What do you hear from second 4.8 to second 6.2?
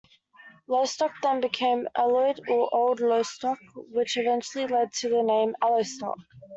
to the name Allostock.